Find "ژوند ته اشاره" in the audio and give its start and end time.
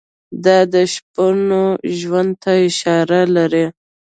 1.99-3.21